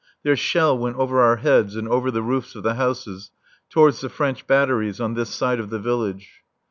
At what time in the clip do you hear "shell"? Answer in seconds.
0.35-0.75